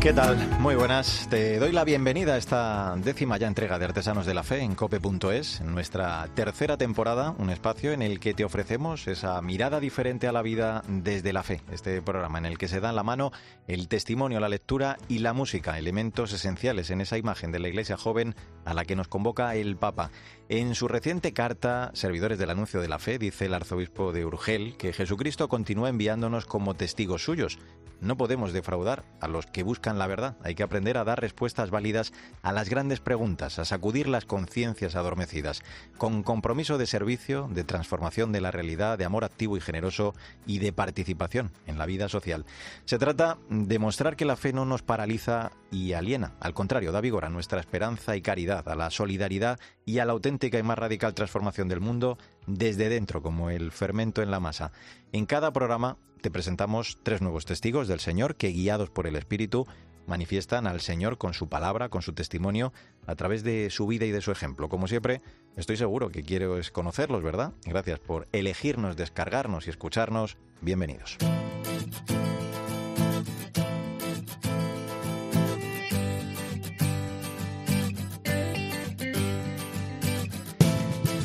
[0.00, 0.38] ¿Qué tal?
[0.60, 1.28] Muy buenas.
[1.28, 4.74] Te doy la bienvenida a esta décima ya entrega de Artesanos de la Fe en
[4.74, 10.26] cope.es, en nuestra tercera temporada, un espacio en el que te ofrecemos esa mirada diferente
[10.26, 11.60] a la vida desde la fe.
[11.70, 13.30] Este programa en el que se dan la mano
[13.66, 17.98] el testimonio, la lectura y la música, elementos esenciales en esa imagen de la iglesia
[17.98, 20.10] joven a la que nos convoca el Papa.
[20.48, 24.78] En su reciente carta, Servidores del Anuncio de la Fe, dice el arzobispo de Urgel
[24.78, 27.58] que Jesucristo continúa enviándonos como testigos suyos.
[28.00, 30.36] No podemos defraudar a los que buscan la verdad.
[30.42, 32.12] Hay que aprender a dar respuestas válidas
[32.42, 35.62] a las grandes preguntas, a sacudir las conciencias adormecidas,
[35.98, 40.14] con compromiso de servicio, de transformación de la realidad, de amor activo y generoso
[40.46, 42.44] y de participación en la vida social.
[42.84, 47.00] Se trata de mostrar que la fe no nos paraliza y aliena, al contrario, da
[47.00, 50.78] vigor a nuestra esperanza y caridad, a la solidaridad y a la auténtica y más
[50.78, 52.18] radical transformación del mundo
[52.54, 54.72] desde dentro, como el fermento en la masa.
[55.12, 59.66] En cada programa te presentamos tres nuevos testigos del Señor que, guiados por el Espíritu,
[60.06, 62.72] manifiestan al Señor con su palabra, con su testimonio,
[63.06, 64.68] a través de su vida y de su ejemplo.
[64.68, 65.22] Como siempre,
[65.56, 67.52] estoy seguro que quiero conocerlos, ¿verdad?
[67.64, 70.36] Gracias por elegirnos, descargarnos y escucharnos.
[70.60, 71.16] Bienvenidos.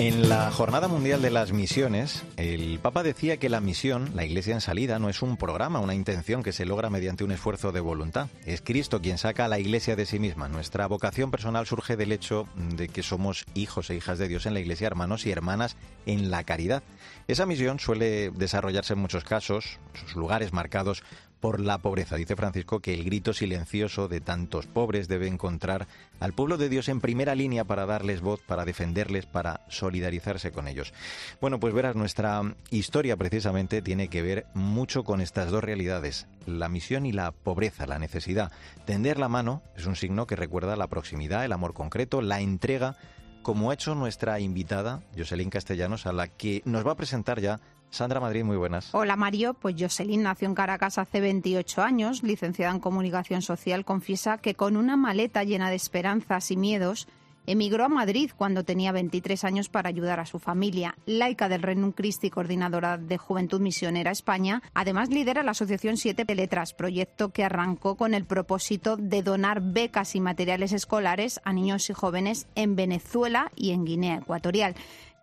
[0.06, 4.54] En la Jornada Mundial de las Misiones, el Papa decía que la misión, la Iglesia
[4.54, 7.80] en salida, no es un programa, una intención que se logra mediante un esfuerzo de
[7.80, 8.28] voluntad.
[8.46, 10.48] Es Cristo quien saca a la Iglesia de sí misma.
[10.48, 14.54] Nuestra vocación personal surge del hecho de que somos hijos e hijas de Dios en
[14.54, 15.76] la Iglesia, hermanos y hermanas
[16.06, 16.84] en la caridad.
[17.28, 21.02] Esa misión suele desarrollarse en muchos casos, sus lugares marcados
[21.46, 22.16] por la pobreza.
[22.16, 25.86] Dice Francisco que el grito silencioso de tantos pobres debe encontrar
[26.20, 30.68] al pueblo de Dios en primera línea para darles voz, para defenderles, para solidarizarse con
[30.68, 30.92] ellos.
[31.40, 36.68] Bueno, pues verás, nuestra historia precisamente tiene que ver mucho con estas dos realidades, la
[36.68, 38.52] misión y la pobreza, la necesidad.
[38.86, 42.98] Tender la mano es un signo que recuerda la proximidad, el amor concreto, la entrega,
[43.46, 47.60] como ha hecho nuestra invitada, Jocelyn Castellanos, a la que nos va a presentar ya
[47.92, 48.90] Sandra Madrid, muy buenas.
[48.96, 54.40] Hola Mario, pues Jocelyn nació en Caracas hace 28 años, licenciada en comunicación social, confiesa
[54.40, 57.08] que con una maleta llena de esperanzas y miedos,
[57.48, 60.98] emigró a Madrid cuando tenía 23 años para ayudar a su familia.
[61.06, 66.74] Laica del Renum Christi, coordinadora de Juventud Misionera España, además lidera la Asociación Siete Letras,
[66.74, 71.94] proyecto que arrancó con el propósito de donar becas y materiales escolares a niños y
[71.94, 74.76] jóvenes en Venezuela y en Guinea Ecuatorial.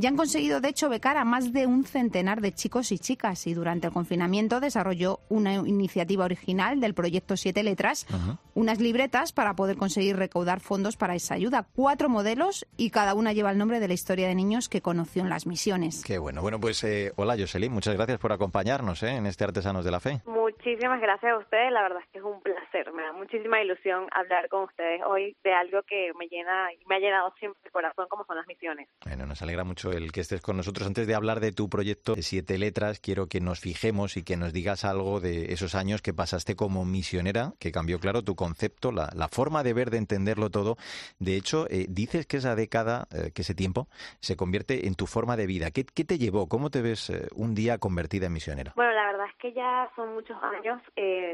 [0.03, 3.47] Ya han conseguido, de hecho, becar a más de un centenar de chicos y chicas
[3.47, 8.09] y durante el confinamiento desarrolló una iniciativa original del proyecto Siete Letras,
[8.55, 11.69] unas libretas para poder conseguir recaudar fondos para esa ayuda.
[11.77, 15.23] Cuatro modelos y cada una lleva el nombre de la historia de niños que conoció
[15.23, 16.03] en las misiones.
[16.05, 16.43] Qué bueno.
[16.43, 20.01] Bueno, pues eh, hola Jocelyn, muchas gracias por acompañarnos eh, en este Artesanos de la
[20.01, 20.21] Fe.
[20.27, 24.09] Muchísimas gracias a ustedes, la verdad es que es un placer, me da muchísima ilusión
[24.11, 27.71] hablar con ustedes hoy de algo que me llena y me ha llenado siempre el
[27.71, 28.89] corazón como son las misiones.
[29.05, 30.87] Bueno, nos alegra mucho el que estés con nosotros.
[30.87, 34.37] Antes de hablar de tu proyecto de siete letras, quiero que nos fijemos y que
[34.37, 38.93] nos digas algo de esos años que pasaste como misionera, que cambió, claro, tu concepto,
[38.93, 40.77] la, forma de ver, de entenderlo todo.
[41.19, 43.89] De hecho, eh, dices que esa década, eh, que ese tiempo,
[44.21, 45.71] se convierte en tu forma de vida.
[45.71, 46.49] ¿Qué, te llevó?
[46.49, 48.73] ¿Cómo te ves eh, un día convertida en misionera?
[48.77, 50.83] Bueno, la verdad es que ya son muchos años.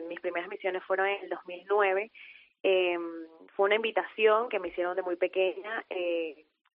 [0.08, 2.10] mis primeras misiones fueron en el 2009.
[2.62, 3.02] Em,
[3.54, 5.84] fue una invitación que me hicieron de muy pequeña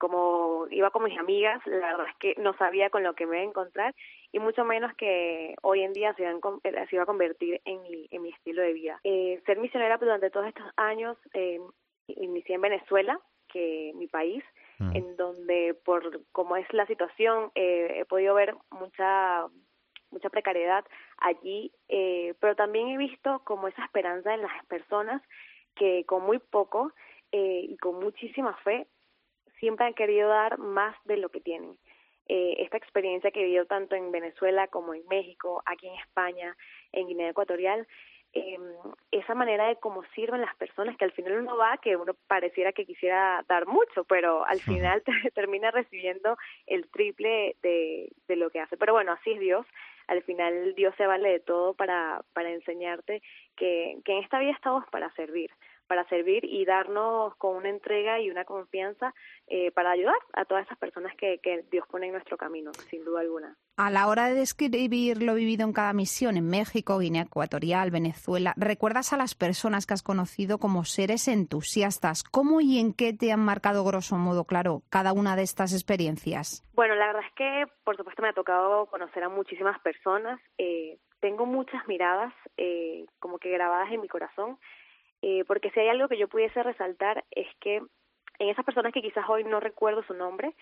[0.03, 3.37] como iba con mis amigas, la verdad es que no sabía con lo que me
[3.37, 3.95] iba a encontrar
[4.33, 8.23] y mucho menos que hoy en día se, eh, iba a convertir en mi, en
[8.23, 8.99] mi estilo de vida.
[9.05, 11.61] Eh, ser misionera pues, durante todos estos años, eh,
[12.09, 14.43] inicié en Venezuela, que mi país,
[14.81, 14.97] mm.
[14.97, 19.47] en donde por cómo es la situación eh, he podido ver mucha
[20.11, 20.85] mucha precariedad
[21.19, 25.23] allí, eh, pero también he visto como esa esperanza en las personas
[25.77, 26.93] que con muy poco
[27.31, 28.89] eh, y con muchísima fe
[29.63, 31.79] siempre han querido dar más de lo que tienen.
[32.27, 36.57] Eh, esta experiencia que he vivido tanto en Venezuela como en México, aquí en España,
[36.91, 37.87] en Guinea Ecuatorial,
[38.33, 38.59] eh,
[39.13, 42.73] esa manera de cómo sirven las personas, que al final uno va, que uno pareciera
[42.73, 46.37] que quisiera dar mucho, pero al final te, termina recibiendo
[46.67, 48.77] el triple de, de lo que hace.
[48.77, 49.65] Pero bueno, así es Dios.
[50.09, 53.23] Al final Dios se vale de todo para, para enseñarte
[53.57, 55.53] que, que en esta vida estamos para servir,
[55.87, 59.15] para servir y darnos con una entrega y una confianza
[59.47, 63.05] eh, para ayudar a todas esas personas que, que Dios pone en nuestro camino, sin
[63.05, 63.57] duda alguna.
[63.77, 68.55] A la hora de describir lo vivido en cada misión, en México, Guinea Ecuatorial, Venezuela,
[68.57, 72.23] ¿recuerdas a las personas que has conocido como seres entusiastas?
[72.25, 76.65] ¿Cómo y en qué te han marcado, grosso modo, claro, cada una de estas experiencias?
[76.75, 80.41] Bueno, la verdad es que, por supuesto, me ha tocado conocer a muchísimas personas.
[80.59, 84.59] Eh, tengo muchas miradas eh, como que grabadas en mi corazón,
[85.23, 87.77] eh, porque si hay algo que yo pudiese resaltar es que
[88.39, 90.55] en esas personas que quizás hoy no recuerdo su nombre,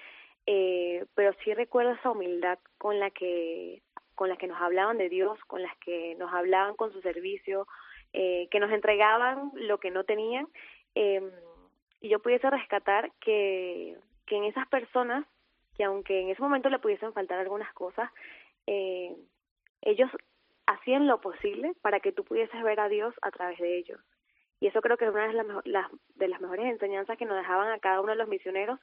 [0.47, 3.83] eh, pero sí recuerdo esa humildad con la que
[4.15, 7.67] con las que nos hablaban de Dios, con las que nos hablaban con su servicio,
[8.13, 10.47] eh, que nos entregaban lo que no tenían,
[10.95, 11.23] eh,
[12.03, 13.97] y yo pudiese rescatar que,
[14.27, 15.25] que en esas personas,
[15.75, 18.11] que aunque en ese momento le pudiesen faltar algunas cosas,
[18.67, 19.17] eh,
[19.81, 20.11] ellos
[20.67, 24.01] hacían lo posible para que tú pudieses ver a Dios a través de ellos.
[24.61, 25.33] Y eso creo que es una de
[25.65, 28.79] las, de las mejores enseñanzas que nos dejaban a cada uno de los misioneros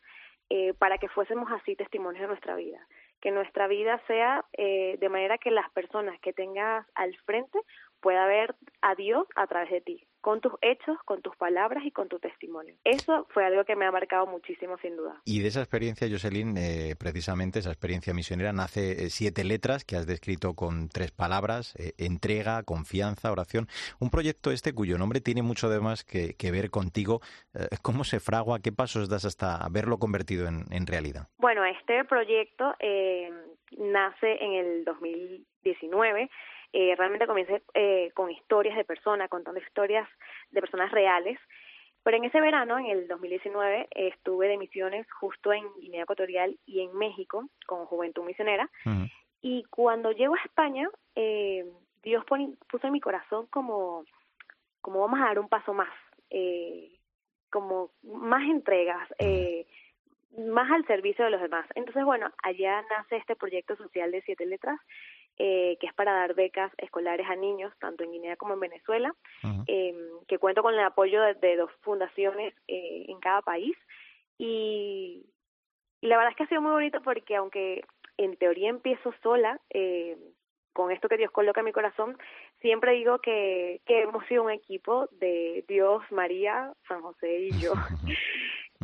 [0.49, 2.79] eh, para que fuésemos así testimonios de nuestra vida.
[3.21, 7.59] Que nuestra vida sea eh, de manera que las personas que tengas al frente
[8.01, 11.91] pueda ver a Dios a través de ti, con tus hechos, con tus palabras y
[11.91, 12.75] con tu testimonio.
[12.83, 15.21] Eso fue algo que me ha marcado muchísimo, sin duda.
[15.23, 19.95] Y de esa experiencia, Jocelyn, eh, precisamente esa experiencia misionera, nace eh, siete letras que
[19.95, 23.67] has descrito con tres palabras, eh, entrega, confianza, oración.
[24.01, 27.21] Un proyecto este cuyo nombre tiene mucho de más que, que ver contigo.
[27.53, 28.59] Eh, ¿Cómo se fragua?
[28.59, 31.29] ¿Qué pasos das hasta verlo convertido en, en realidad?
[31.37, 32.75] Bueno, este proyecto
[33.77, 36.29] nace en el 2019
[36.73, 40.07] eh, realmente comencé eh, con historias de personas, contando historias
[40.51, 41.39] de personas reales.
[42.03, 46.57] Pero en ese verano, en el 2019, eh, estuve de misiones justo en Guinea Ecuatorial
[46.65, 48.69] y en México con Juventud Misionera.
[48.85, 49.11] Uh -huh.
[49.41, 51.65] Y cuando llego a España, eh,
[52.03, 54.05] Dios pon, puso en mi corazón como,
[54.81, 55.93] como vamos a dar un paso más,
[56.29, 56.91] eh,
[57.49, 59.65] como más entregas, eh,
[60.37, 61.65] más al servicio de los demás.
[61.75, 64.79] Entonces, bueno, allá nace este proyecto social de siete letras
[65.37, 69.13] eh, que es para dar becas escolares a niños, tanto en Guinea como en Venezuela,
[69.43, 69.63] uh -huh.
[69.67, 69.95] eh,
[70.27, 73.75] que cuento con el apoyo de, de dos fundaciones eh, en cada país.
[74.37, 75.25] Y,
[76.01, 77.83] y, la verdad es que ha sido muy bonito porque aunque
[78.17, 80.17] en teoría empiezo sola, eh,
[80.73, 82.17] con esto que Dios coloca en mi corazón,
[82.61, 87.73] siempre digo que, que hemos sido un equipo de Dios, María, San José y yo.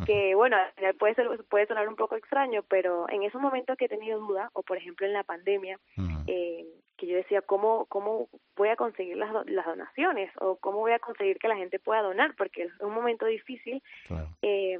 [0.06, 0.56] Que bueno,
[0.98, 4.50] puede ser, puede sonar un poco extraño, pero en esos momentos que he tenido duda,
[4.52, 6.24] o por ejemplo en la pandemia, uh -huh.
[6.26, 6.64] eh,
[6.96, 10.30] que yo decía, ¿cómo, ¿cómo voy a conseguir las, las donaciones?
[10.40, 12.34] O ¿cómo voy a conseguir que la gente pueda donar?
[12.36, 13.82] Porque es un momento difícil.
[14.06, 14.28] Claro.
[14.42, 14.78] Eh,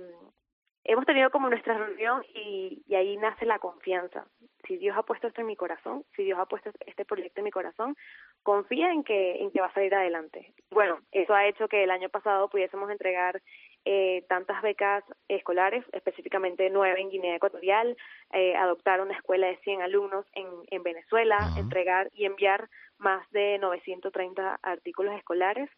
[0.85, 4.27] hemos tenido como nuestra reunión y, y ahí nace la confianza.
[4.67, 7.45] Si Dios ha puesto esto en mi corazón, si Dios ha puesto este proyecto en
[7.45, 7.97] mi corazón,
[8.43, 10.53] confía en que, en que va a salir adelante.
[10.71, 13.43] Bueno, eso ha hecho que el año pasado pudiésemos entregar
[13.85, 17.97] eh, tantas becas escolares, específicamente nueve en Guinea Ecuatorial,
[18.33, 21.61] eh, adoptar una escuela de 100 alumnos en, en Venezuela, uh -huh.
[21.61, 25.69] entregar y enviar más de 930 artículos escolares.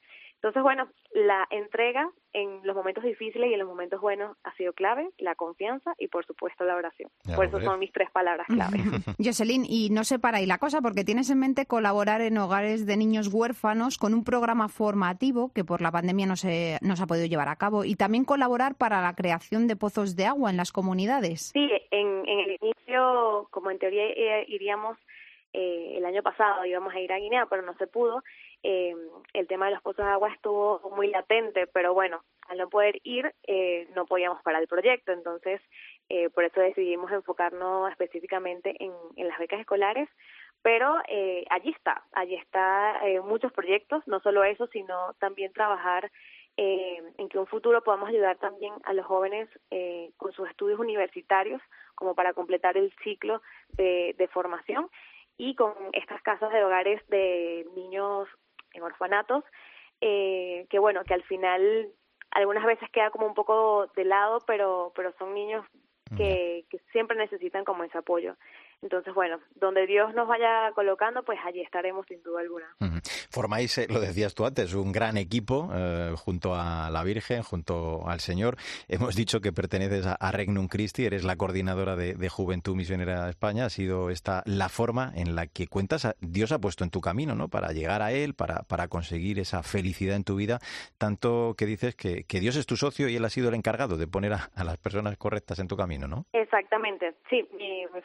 [0.46, 4.72] Entonces, bueno, la entrega en los momentos difíciles y en los momentos buenos ha sido
[4.74, 7.10] clave, la confianza y, por supuesto, la oración.
[7.24, 8.78] Ya por eso son mis tres palabras clave.
[9.18, 12.86] Jocelyn, y no se para ahí la cosa, porque tienes en mente colaborar en hogares
[12.86, 17.02] de niños huérfanos con un programa formativo que por la pandemia no se, no se
[17.02, 20.50] ha podido llevar a cabo y también colaborar para la creación de pozos de agua
[20.50, 21.50] en las comunidades.
[21.52, 24.96] Sí, en, en el inicio, como en teoría eh, iríamos
[25.56, 28.22] eh, el año pasado íbamos a ir a Guinea, pero no se pudo.
[28.62, 28.94] Eh,
[29.32, 33.00] el tema de los pozos de agua estuvo muy latente, pero bueno, al no poder
[33.04, 35.12] ir, eh, no podíamos parar el proyecto.
[35.12, 35.60] Entonces,
[36.08, 38.92] eh, por eso decidimos enfocarnos específicamente en,
[39.28, 40.08] las becas escolares.
[40.62, 46.10] Pero eh, allí está, allí está eh, muchos proyectos, no solo eso, sino también trabajar
[46.56, 50.80] eh, en que un futuro podamos ayudar también a los jóvenes eh, con sus estudios
[50.80, 51.60] universitarios,
[51.94, 53.42] como para completar el ciclo
[53.76, 54.88] de, de formación
[55.36, 58.26] y con estas casas de hogares de niños
[58.76, 59.44] en orfanatos,
[60.00, 61.88] eh, que bueno, que al final
[62.30, 65.64] algunas veces queda como un poco de lado, pero, pero son niños
[66.16, 68.36] que, que siempre necesitan como ese apoyo.
[68.82, 72.66] Entonces, bueno, donde Dios nos vaya colocando, pues allí estaremos sin duda alguna.
[73.30, 78.06] Formáis, eh, lo decías tú antes, un gran equipo eh, junto a la Virgen, junto
[78.06, 78.56] al Señor.
[78.88, 83.24] Hemos dicho que perteneces a, a Regnum Christi, eres la coordinadora de, de, Juventud Misionera
[83.24, 83.64] de España.
[83.64, 87.34] Ha sido esta la forma en la que cuentas, Dios ha puesto en tu camino,
[87.34, 87.48] ¿no?
[87.48, 90.58] Para llegar a Él, para, para conseguir esa felicidad en tu vida.
[90.98, 93.96] Tanto que dices que, que Dios es tu socio y Él ha sido el encargado
[93.96, 96.26] de poner a, a las personas correctas en tu camino, ¿no?
[96.32, 97.48] Exactamente, sí.
[97.56, 98.02] Mi, mi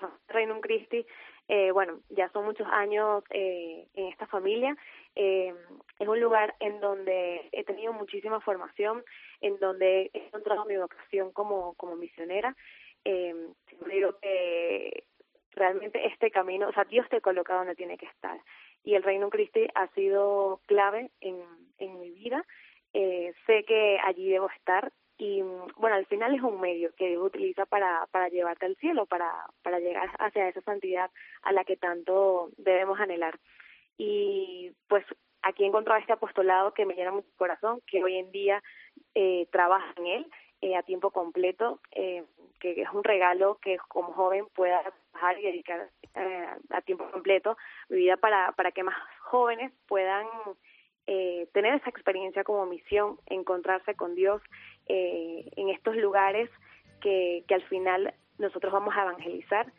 [0.62, 1.06] Regnum Christi,
[1.48, 4.76] eh, bueno, ya son muchos años eh, en esta familia.
[5.16, 5.54] Eh,
[6.00, 9.04] es un lugar en donde he tenido muchísima formación,
[9.42, 12.56] en donde he encontrado mi vocación como, como misionera.
[13.04, 13.34] Eh,
[14.22, 15.04] que
[15.54, 18.40] realmente este camino, o sea, Dios te coloca donde tiene que estar.
[18.84, 21.42] Y el Reino Cristi ha sido clave en,
[21.78, 22.46] en mi vida.
[22.94, 24.92] Eh, sé que allí debo estar
[25.22, 25.44] y
[25.76, 29.32] bueno, al final es un medio que Dios utiliza para, para llevarte al cielo, para,
[29.62, 31.12] para llegar hacia esa santidad
[31.44, 33.38] a la que tanto debemos anhelar.
[34.00, 35.06] Y pues
[35.44, 38.64] aquí he encontrado este apostolado que me llena mucho corazón, que hoy en día
[39.14, 42.24] eh, trabaja en él eh, a tiempo completo, eh,
[42.60, 47.58] que es un regalo que como joven pueda trabajar y dedicar eh, a tiempo completo
[47.90, 50.26] mi vida para, para que más jóvenes puedan
[51.08, 54.42] eh, tener esa experiencia como misión, encontrarse con Dios
[54.94, 56.50] eh, en estos lugares
[57.00, 59.72] que, que al final nosotros vamos a evangelizar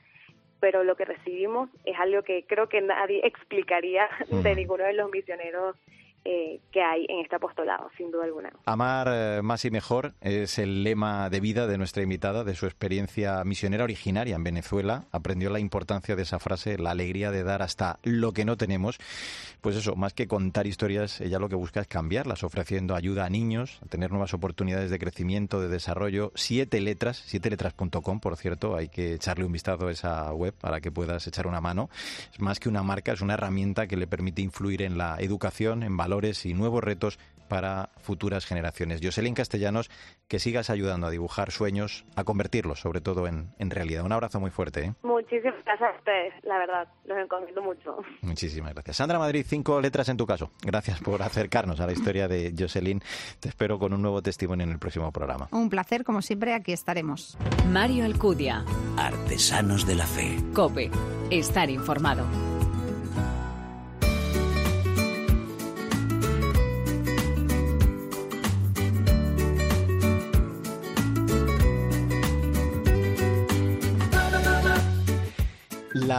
[0.58, 5.10] pero lo que recibimos es algo que creo que nadie explicaría de ninguno de los
[5.10, 5.76] misioneros
[6.24, 8.52] eh, que hay en este apostolado, sin duda alguna.
[8.64, 12.66] Amar eh, más y mejor es el lema de vida de nuestra invitada, de su
[12.66, 15.06] experiencia misionera originaria en Venezuela.
[15.10, 18.98] Aprendió la importancia de esa frase, la alegría de dar hasta lo que no tenemos.
[19.60, 23.30] Pues eso, más que contar historias, ella lo que busca es cambiarlas, ofreciendo ayuda a
[23.30, 26.30] niños, a tener nuevas oportunidades de crecimiento, de desarrollo.
[26.36, 30.80] Siete letras, siete letras.com, por cierto, hay que echarle un vistazo a esa web para
[30.80, 31.90] que puedas echar una mano.
[32.32, 35.82] Es más que una marca, es una herramienta que le permite influir en la educación,
[35.82, 36.11] en valores
[36.44, 39.00] y nuevos retos para futuras generaciones.
[39.02, 39.90] Jocelyn Castellanos,
[40.26, 44.04] que sigas ayudando a dibujar sueños, a convertirlos sobre todo en, en realidad.
[44.04, 44.84] Un abrazo muy fuerte.
[44.84, 44.94] ¿eh?
[45.02, 47.96] Muchísimas gracias a ustedes, la verdad, los encomiendo mucho.
[48.22, 48.96] Muchísimas gracias.
[48.96, 50.50] Sandra Madrid, cinco letras en tu caso.
[50.62, 53.02] Gracias por acercarnos a la historia de Jocelyn.
[53.40, 55.48] Te espero con un nuevo testimonio en el próximo programa.
[55.52, 57.36] Un placer, como siempre, aquí estaremos.
[57.68, 58.64] Mario Alcudia.
[58.96, 60.36] Artesanos de la Fe.
[60.54, 60.90] Cope.
[61.30, 62.51] Estar informado.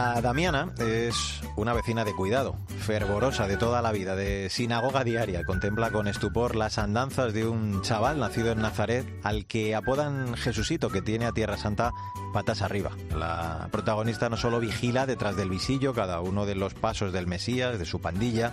[0.04, 5.44] Damiana es una vecina de cuidado, fervorosa de toda la vida, de sinagoga diaria.
[5.44, 10.90] Contempla con estupor las andanzas de un chaval nacido en Nazaret al que apodan Jesucito,
[10.90, 11.90] que tiene a Tierra Santa
[12.34, 12.90] patas arriba.
[13.16, 17.78] La protagonista no solo vigila detrás del visillo cada uno de los pasos del Mesías,
[17.78, 18.52] de su pandilla,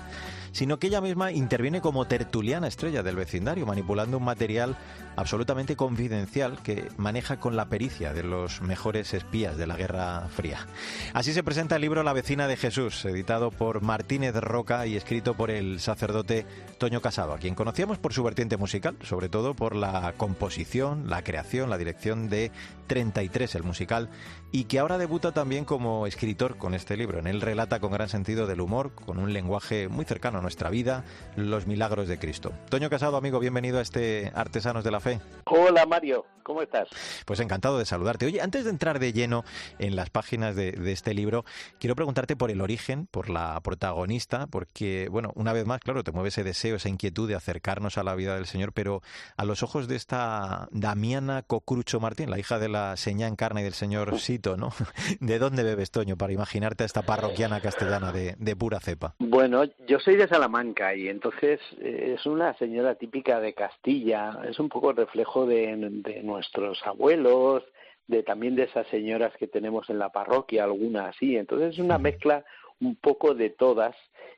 [0.51, 4.77] sino que ella misma interviene como tertuliana estrella del vecindario, manipulando un material
[5.15, 10.67] absolutamente confidencial que maneja con la pericia de los mejores espías de la Guerra Fría.
[11.13, 15.35] Así se presenta el libro La vecina de Jesús, editado por Martínez Roca y escrito
[15.35, 16.45] por el sacerdote
[16.77, 21.23] Toño Casado, a quien conocíamos por su vertiente musical, sobre todo por la composición, la
[21.23, 22.51] creación, la dirección de
[22.87, 24.09] 33, el musical,
[24.51, 27.19] y que ahora debuta también como escritor con este libro.
[27.19, 30.69] En él relata con gran sentido del humor, con un lenguaje muy cercano a nuestra
[30.69, 31.03] vida,
[31.35, 32.51] los milagros de Cristo.
[32.69, 35.21] Toño Casado, amigo, bienvenido a este Artesanos de la Fe.
[35.45, 36.87] Hola Mario, ¿cómo estás?
[37.25, 38.25] Pues encantado de saludarte.
[38.25, 39.43] Oye, antes de entrar de lleno
[39.77, 41.45] en las páginas de, de este libro,
[41.79, 46.11] quiero preguntarte por el origen, por la protagonista, porque, bueno, una vez más, claro, te
[46.11, 49.01] mueve ese deseo, esa inquietud de acercarnos a la vida del Señor, pero
[49.37, 53.61] a los ojos de esta Damiana Cocrucho Martín, la hija de la seña en carne
[53.61, 54.73] y del señor Sito, ¿no?
[55.19, 59.13] ¿De dónde bebes, Toño, para imaginarte a esta parroquiana castellana de, de pura cepa?
[59.19, 64.59] Bueno, yo soy de Salamanca y entonces eh, es una señora típica de Castilla, es
[64.59, 67.63] un poco reflejo de, de nuestros abuelos,
[68.07, 71.35] de también de esas señoras que tenemos en la parroquia, algunas así.
[71.35, 72.45] Entonces es una mezcla
[72.79, 73.93] un poco de todas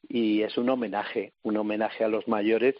[0.09, 2.73] y es un homenaje, un homenaje a los mayores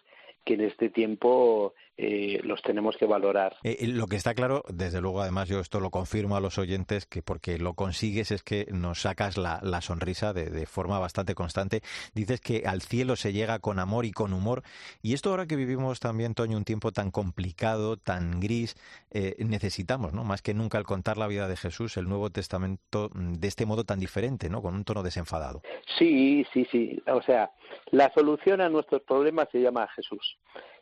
[0.44, 3.56] que en este tiempo eh, los tenemos que valorar.
[3.64, 7.06] Eh, lo que está claro, desde luego, además yo esto lo confirmo a los oyentes,
[7.06, 11.36] que porque lo consigues es que nos sacas la, la sonrisa de, de, forma bastante
[11.36, 11.82] constante.
[12.16, 14.64] Dices que al cielo se llega con amor y con humor.
[15.04, 18.76] Y esto ahora que vivimos también, Toño, un tiempo tan complicado, tan gris,
[19.12, 20.24] eh, necesitamos, ¿no?
[20.24, 23.84] Más que nunca al contar la vida de Jesús, el Nuevo Testamento de este modo
[23.84, 24.64] tan diferente, ¿no?
[24.64, 25.62] Con un tono desenfadado.
[26.00, 27.02] Sí, sí, sí.
[27.06, 27.52] O sea,
[27.92, 30.38] la solución a nuestros problemas se llama Jesús.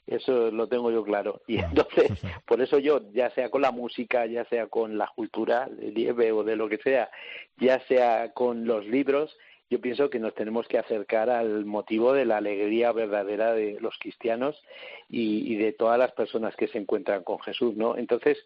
[0.07, 1.41] Eso lo tengo yo claro.
[1.47, 2.11] Y entonces,
[2.45, 6.31] por eso yo, ya sea con la música, ya sea con la cultura de nieve
[6.31, 7.09] o de lo que sea,
[7.57, 9.37] ya sea con los libros,
[9.69, 13.97] yo pienso que nos tenemos que acercar al motivo de la alegría verdadera de los
[13.99, 14.61] cristianos
[15.07, 17.95] y, y de todas las personas que se encuentran con Jesús, ¿no?
[17.95, 18.37] Entonces,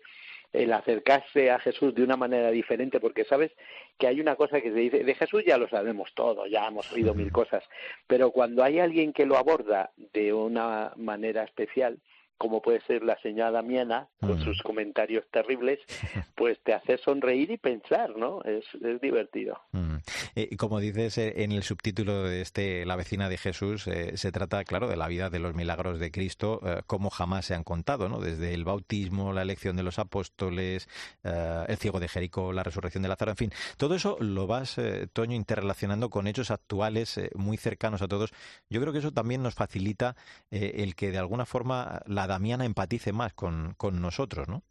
[0.55, 3.51] el acercarse a Jesús de una manera diferente, porque sabes
[3.97, 6.91] que hay una cosa que se dice, de Jesús ya lo sabemos todo, ya hemos
[6.91, 7.63] oído mil cosas,
[8.07, 11.99] pero cuando hay alguien que lo aborda de una manera especial,
[12.37, 14.43] como puede ser la señora Damiana, con mm.
[14.43, 15.79] sus comentarios terribles,
[16.35, 18.41] pues te hace sonreír y pensar, ¿no?
[18.43, 19.59] Es, es divertido.
[19.71, 19.97] Mm.
[20.35, 24.31] Eh, como dices eh, en el subtítulo de este La vecina de Jesús, eh, se
[24.31, 28.09] trata, claro, de la vida de los milagros de Cristo, como jamás se han contado,
[28.09, 28.19] ¿no?
[28.19, 30.87] Desde el bautismo, la elección de los apóstoles,
[31.23, 34.77] el ciego de Jericó, la resurrección de Lázaro, en fin, todo eso lo vas,
[35.13, 38.31] Toño, interrelacionando con hechos actuales muy cercanos a todos.
[38.69, 40.15] Yo creo que eso también nos facilita
[40.51, 44.63] el que de alguna forma la Damiana empatice más con, con nosotros, ¿no?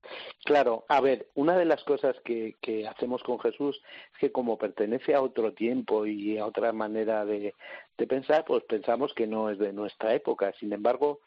[0.45, 3.81] Claro, a ver, una de las cosas que, que hacemos con Jesús
[4.13, 7.55] es que como pertenece a otro tiempo y a otra manera de,
[7.97, 10.53] de pensar, pues pensamos que no es de nuestra época.
[10.59, 11.21] Sin embargo,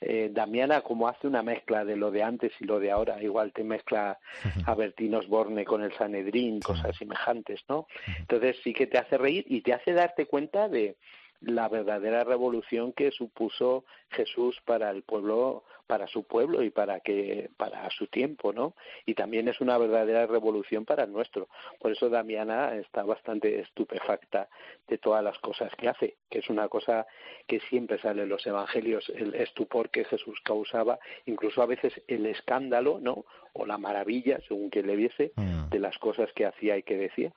[0.00, 3.52] eh, Damiana como hace una mezcla de lo de antes y lo de ahora, igual
[3.52, 4.18] te mezcla
[4.66, 7.86] a Bertín Osborne con el Sanedrín, cosas semejantes, ¿no?
[8.18, 10.96] Entonces sí que te hace reír y te hace darte cuenta de
[11.40, 17.48] la verdadera revolución que supuso Jesús para el pueblo para su pueblo y para que
[17.56, 18.74] para su tiempo, ¿no?
[19.06, 21.48] Y también es una verdadera revolución para el nuestro.
[21.80, 24.48] Por eso Damiana está bastante estupefacta
[24.86, 27.06] de todas las cosas que hace, que es una cosa
[27.46, 32.26] que siempre sale en los evangelios, el estupor que Jesús causaba, incluso a veces el
[32.26, 33.24] escándalo, ¿no?
[33.54, 35.70] O la maravilla, según quien le viese, mm.
[35.70, 37.32] de las cosas que hacía y que decía.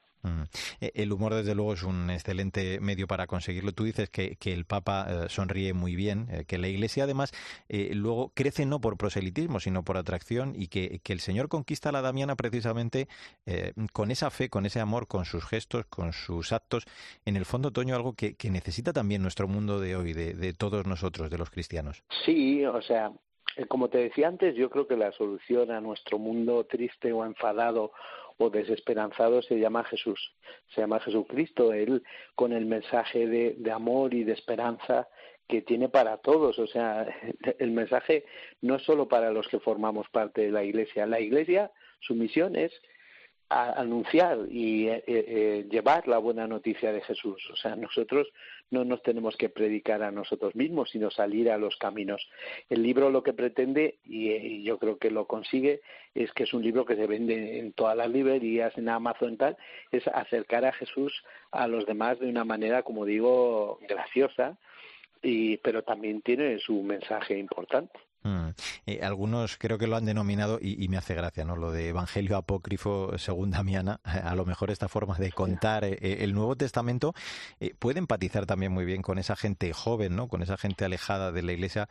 [0.80, 3.72] Eh, el humor, desde luego, es un excelente medio para conseguirlo.
[3.72, 7.32] Tú dices que, el Papa eh, sonríe muy bien, eh, que la Iglesia, además,
[7.70, 12.02] luego crece no por proselitismo, sino por atracción y que, el Señor conquista a la
[12.02, 13.10] Damiana precisamente
[13.92, 16.86] con esa fe, con ese amor, con sus gestos, con sus actos.
[17.26, 20.86] En el fondo, Toño, algo que, necesita también nuestro mundo de hoy, de, de todos
[20.86, 22.04] nosotros, de los cristianos.
[22.26, 23.12] Sí, o sea,
[23.68, 27.92] como te decía antes, yo creo que la solución a nuestro mundo triste o enfadado
[28.38, 30.34] o desesperanzado se llama Jesús,
[30.74, 32.04] se llama Jesucristo, Él
[32.36, 35.08] con el mensaje de, de amor y de esperanza
[35.48, 36.58] que tiene para todos.
[36.60, 37.06] O sea,
[37.60, 38.26] el mensaje
[38.62, 41.06] no es solo para los que formamos parte de la Iglesia.
[41.06, 42.72] La Iglesia, su misión es
[43.52, 47.42] anunciar y eh, eh, llevar la buena noticia de Jesús.
[47.52, 48.28] O sea, nosotros
[48.70, 52.30] no nos tenemos que predicar a nosotros mismos, sino salir a los caminos.
[52.70, 55.82] El libro lo que pretende, y, yo creo que lo consigue,
[56.16, 59.38] es que es un libro que se vende en todas las librerías, en Amazon y
[59.38, 59.58] tal,
[59.92, 64.58] es acercar a Jesús a los demás de una manera, como digo, graciosa,
[65.22, 68.00] y, pero también tiene su mensaje importante.
[68.24, 68.50] Mm.
[68.86, 71.56] Eh, algunos creo que lo han denominado, y, me hace gracia, ¿no?
[71.56, 74.00] Lo de Evangelio apócrifo según Damiana.
[74.04, 77.14] A lo mejor esta forma de contar eh, eh, el Nuevo Testamento
[77.80, 80.28] puede empatizar también muy bien con esa gente joven, ¿no?
[80.28, 81.90] Con esa gente alejada de la Iglesia.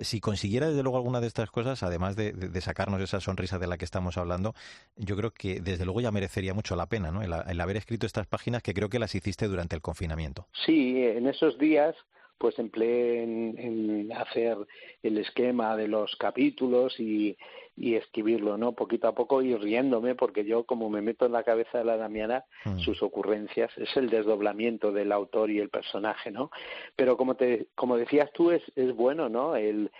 [0.00, 3.78] si consiguiera, desde luego, alguna de estas cosas, además de, sacarnos esa sonrisa de la
[3.78, 4.54] que estamos hablando,
[4.96, 7.22] yo creo que, desde luego, ya merecería mucho la pena, ¿no?
[7.22, 10.46] el haber escrito estas páginas que creo que las hiciste durante el confinamiento.
[10.66, 11.94] Sí, en esos días
[12.38, 14.56] pues empleé en, hacer
[15.02, 17.36] el esquema de los capítulos y,
[17.76, 18.72] y, escribirlo, ¿no?
[18.72, 21.96] Poquito a poco y riéndome, porque yo como me meto en la cabeza de la
[21.96, 22.78] Damiana, mm.
[22.78, 26.50] sus ocurrencias, es el desdoblamiento del autor y el personaje, ¿no?
[26.96, 29.56] Pero como te, como decías tú, es, es bueno, ¿no?
[29.56, 29.90] El,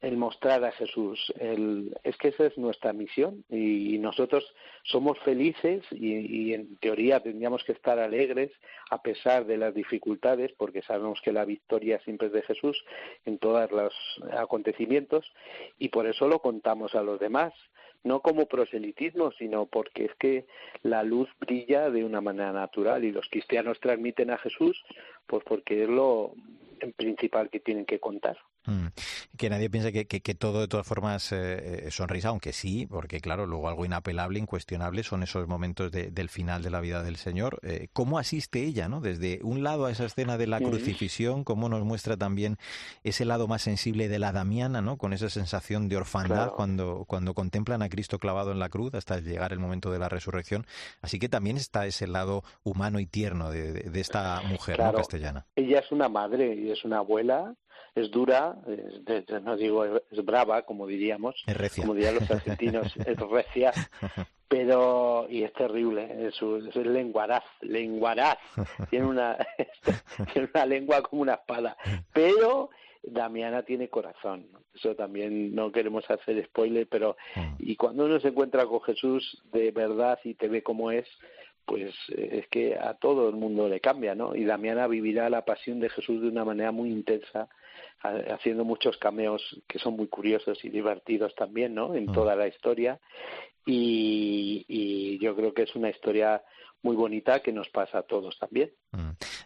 [0.00, 1.32] el mostrar a Jesús.
[1.38, 4.44] El, es que esa es nuestra misión y, nosotros
[4.82, 8.50] somos felices y, en teoría tendríamos que estar alegres
[8.90, 12.84] a pesar de las dificultades porque sabemos que la victoria siempre es de Jesús
[13.24, 13.92] en todos los
[14.32, 15.24] acontecimientos
[15.78, 17.52] y por eso lo contamos a los demás
[18.04, 20.46] no como proselitismo, sino porque es que
[20.82, 24.82] la luz brilla de una manera natural y los cristianos transmiten a Jesús,
[25.28, 26.34] pues porque es lo
[26.96, 28.36] principal que tienen que contar.
[28.66, 28.86] Mm.
[29.36, 33.46] Que nadie piense que, que, todo de todas formas eh, sonrisa, aunque sí, porque claro,
[33.46, 37.58] luego algo inapelable, incuestionable son esos momentos del final de la vida del Señor.
[37.62, 39.00] Eh, ¿Cómo asiste ella, no?
[39.00, 42.56] Desde un lado a esa escena de la crucifixión, cómo nos muestra también
[43.02, 44.96] ese lado más sensible de la Damiana, ¿no?
[44.96, 49.18] Con esa sensación de orfandad cuando, cuando contemplan a Cristo clavado en la cruz hasta
[49.20, 50.66] llegar el momento de la resurrección.
[51.00, 55.46] Así que también está ese lado humano y tierno de, esta mujer castellana.
[55.54, 57.54] Ella es una madre y es una abuela
[57.94, 58.56] es dura,
[59.42, 61.42] no digo es brava, como diríamos,
[61.76, 63.72] como dirían los argentinos, es recia,
[64.48, 68.38] pero y es terrible, es, es lenguaraz, lenguaraz,
[68.90, 69.36] tiene una
[70.32, 71.76] tiene una lengua como una espada,
[72.12, 72.70] pero
[73.02, 77.54] Damiana tiene corazón, eso también no queremos hacer spoiler, pero mm.
[77.58, 81.06] y cuando uno se encuentra con Jesús de verdad y te ve como es,
[81.66, 84.34] pues es que a todo el mundo le cambia, ¿no?
[84.34, 87.48] Y Damiana vivirá la pasión de Jesús de una manera muy intensa
[88.02, 91.94] haciendo muchos cameos que son muy curiosos y divertidos también, ¿no?
[91.94, 92.12] En mm.
[92.12, 93.00] toda la historia.
[93.64, 96.42] Y, y yo creo que es una historia
[96.82, 98.72] muy bonita que nos pasa a todos también.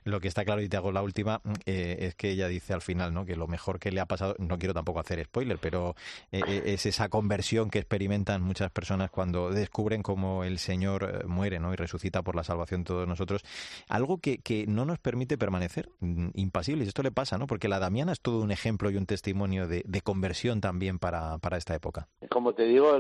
[0.07, 0.11] Mm.
[0.11, 2.81] Lo que está claro, y te hago la última, eh, es que ella dice al
[2.81, 3.27] final ¿no?
[3.27, 5.95] que lo mejor que le ha pasado, no quiero tampoco hacer spoiler, pero
[6.33, 11.59] eh, eh, es esa conversión que experimentan muchas personas cuando descubren cómo el Señor muere
[11.59, 11.73] ¿no?
[11.73, 13.43] y resucita por la salvación de todos nosotros.
[13.89, 16.89] Algo que, que no nos permite permanecer mm, impasibles.
[16.89, 17.47] Esto le pasa, ¿no?
[17.47, 21.57] Porque la Damiana es todo un ejemplo y un testimonio de, conversión también para, para
[21.57, 22.07] esta época.
[22.31, 22.99] Como te digo,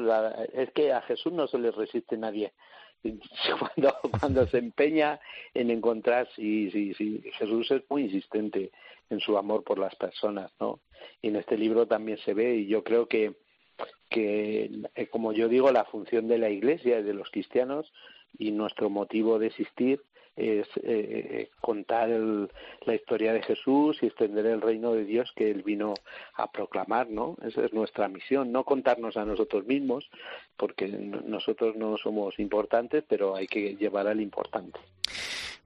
[0.52, 2.52] es que a Jesús no se le resiste nadie.
[3.58, 5.20] Cuando, cuando se empeña
[5.54, 8.70] en encontrar, sí, sí, sí, Jesús es muy insistente
[9.10, 10.80] en su amor por las personas, ¿no?
[11.22, 13.34] Y en este libro también se ve, y yo creo que,
[14.10, 17.92] que eh, como yo digo, la función de la Iglesia y de los cristianos
[18.38, 20.02] y nuestro motivo de existir
[20.36, 25.50] es eh, eh, contar la historia de Jesús y extender el reino de Dios que
[25.50, 25.94] Él vino
[26.34, 27.36] a proclamar, ¿no?
[27.42, 30.08] Esa es nuestra misión, no contarnos a nosotros mismos,
[30.56, 34.78] porque nosotros no somos importantes, pero hay que llevar al importante.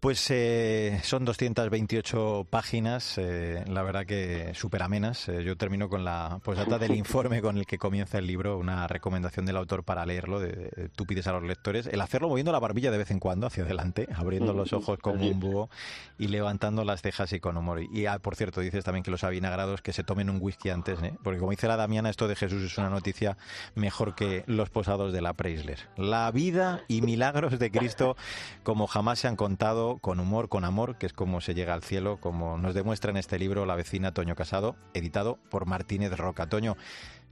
[0.01, 5.29] Pues eh, son 228 páginas, eh, la verdad que súper amenas.
[5.29, 8.87] Eh, yo termino con la posdata del informe con el que comienza el libro, una
[8.87, 12.59] recomendación del autor para leerlo, de, tú pides a los lectores, el hacerlo moviendo la
[12.59, 15.69] barbilla de vez en cuando hacia adelante, abriendo los ojos como un búho
[16.17, 17.83] y levantando las cejas y con humor.
[17.83, 20.99] Y ah, por cierto, dices también que los avinagrados que se tomen un whisky antes,
[21.23, 23.37] porque como dice la Damiana, esto de Jesús es una noticia
[23.75, 25.91] mejor que los posados de la Preisler.
[25.99, 28.17] La vida y milagros de Cristo
[28.63, 31.83] como jamás se han contado con humor, con amor, que es como se llega al
[31.83, 36.49] cielo, como nos demuestra en este libro la vecina Toño Casado, editado por Martínez Roca.
[36.49, 36.77] Toño,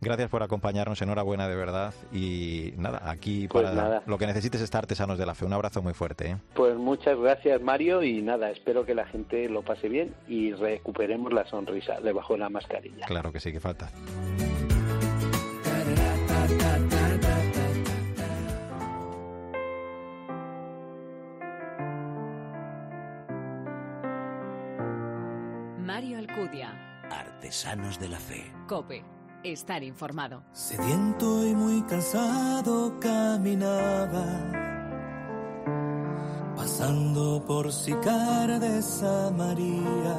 [0.00, 1.94] gracias por acompañarnos, enhorabuena de verdad.
[2.12, 5.44] Y nada, aquí pues para lo que necesites estar artesanos de la fe.
[5.44, 6.30] Un abrazo muy fuerte.
[6.30, 6.36] ¿eh?
[6.54, 11.32] Pues muchas gracias, Mario, y nada, espero que la gente lo pase bien y recuperemos
[11.32, 13.06] la sonrisa debajo de la mascarilla.
[13.06, 13.90] Claro que sí, que falta.
[27.68, 28.52] Artesanos de la Fe.
[28.66, 29.04] Cope.
[29.44, 30.42] Estar informado.
[30.52, 34.24] Sediento y muy cansado caminaba,
[36.56, 40.16] pasando por Sicar de Samaria.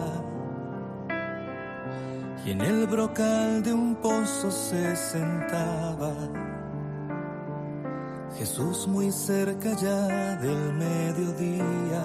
[2.45, 6.13] Y en el brocal de un pozo se sentaba.
[8.37, 12.03] Jesús muy cerca ya del mediodía.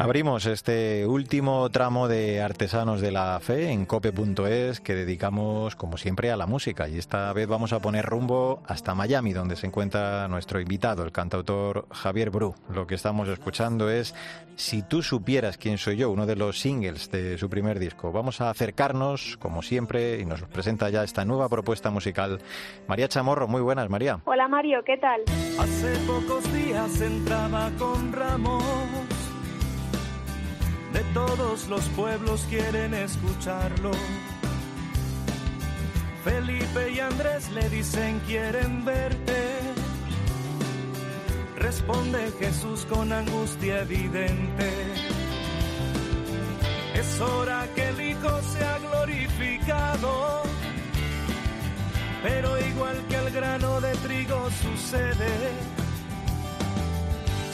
[0.00, 6.30] Abrimos este último tramo de Artesanos de la Fe en cope.es que dedicamos, como siempre,
[6.30, 6.88] a la música.
[6.88, 11.12] Y esta vez vamos a poner rumbo hasta Miami, donde se encuentra nuestro invitado, el
[11.12, 12.54] cantautor Javier Bru.
[12.72, 14.14] Lo que estamos escuchando es
[14.56, 18.10] Si tú supieras quién soy yo, uno de los singles de su primer disco.
[18.10, 22.40] Vamos a acercarnos, como siempre, y nos presenta ya esta nueva propuesta musical.
[22.88, 24.18] María Chamorro, muy buenas, María.
[24.24, 25.20] Hola, Mario, ¿qué tal?
[25.58, 28.99] Hace pocos días entraba con Ramos
[30.92, 33.92] de todos los pueblos quieren escucharlo.
[36.24, 39.60] Felipe y Andrés le dicen quieren verte.
[41.56, 44.70] Responde Jesús con angustia evidente.
[46.94, 50.42] Es hora que el Hijo sea glorificado.
[52.22, 55.80] Pero igual que el grano de trigo sucede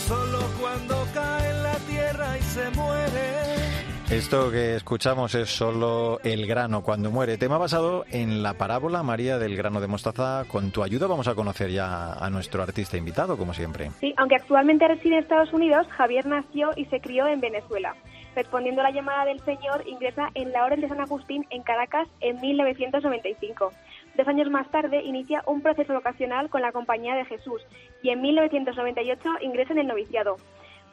[0.06, 3.36] solo cuando cae en la tierra y se muere.
[4.10, 7.38] Esto que escuchamos es solo el grano cuando muere.
[7.38, 10.44] Tema basado en la parábola María del grano de mostaza.
[10.46, 13.90] Con tu ayuda vamos a conocer ya a nuestro artista invitado, como siempre.
[13.98, 17.96] Sí, aunque actualmente reside en Estados Unidos, Javier nació y se crió en Venezuela.
[18.36, 22.06] Respondiendo a la llamada del Señor, ingresa en la Orden de San Agustín en Caracas
[22.20, 23.72] en 1995.
[24.16, 27.60] Dos años más tarde inicia un proceso vocacional con la Compañía de Jesús
[28.02, 30.36] y en 1998 ingresa en el noviciado.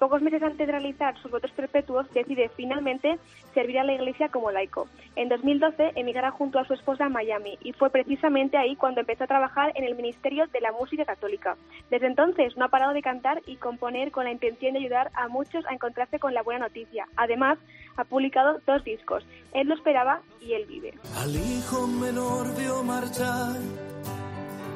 [0.03, 3.19] Pocos meses antes de realizar sus votos perpetuos, decide finalmente
[3.53, 4.89] servir a la Iglesia como laico.
[5.15, 9.23] En 2012 emigra junto a su esposa a Miami y fue precisamente ahí cuando empezó
[9.23, 11.55] a trabajar en el Ministerio de la Música Católica.
[11.89, 15.29] Desde entonces no ha parado de cantar y componer con la intención de ayudar a
[15.29, 17.07] muchos a encontrarse con la buena noticia.
[17.15, 17.57] Además,
[17.95, 20.95] ha publicado dos discos, Él lo esperaba y Él vive.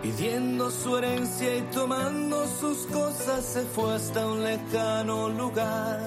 [0.01, 5.99] Pidiendo su herencia y tomando sus cosas se fue hasta un lejano lugar.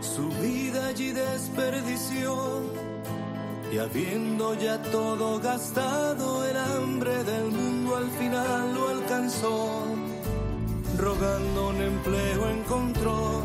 [0.00, 2.62] Su vida allí desperdició
[3.72, 9.86] y habiendo ya todo gastado, el hambre del mundo al final lo alcanzó.
[10.98, 13.42] Rogando un empleo encontró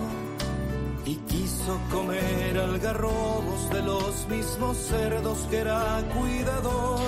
[1.06, 7.00] y quiso comer algarrobos de los mismos cerdos que era cuidador.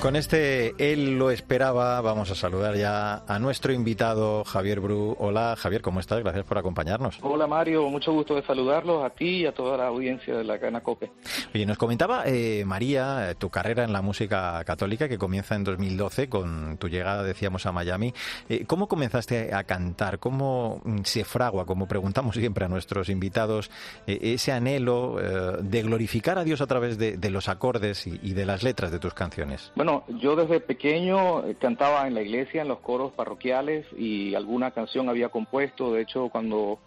[0.00, 5.16] Con este Él lo esperaba, vamos a saludar ya a nuestro invitado Javier Bru.
[5.18, 6.20] Hola Javier, ¿cómo estás?
[6.20, 7.18] Gracias por acompañarnos.
[7.22, 10.58] Hola Mario, mucho gusto de saludarlos a ti y a toda la audiencia de la
[10.60, 11.10] Cana Cope.
[11.54, 15.64] Y nos comentaba eh, María, eh, tu carrera en la música católica que comienza en
[15.64, 18.12] 2012 con tu llegada, decíamos, a Miami.
[18.50, 20.18] Eh, ¿Cómo comenzaste a cantar?
[20.18, 23.70] ¿Cómo mm, se fragua, como preguntamos siempre a nuestros invitados,
[24.06, 25.16] ese anhelo
[25.60, 28.98] de glorificar a Dios a través de, los acordes y, y de las letras de
[28.98, 29.72] tus canciones?
[29.74, 34.70] Bueno, yo desde pequeño eh, cantaba en la iglesia, en los coros parroquiales y alguna
[34.70, 35.92] canción había compuesto.
[35.92, 36.78] De hecho, cuando,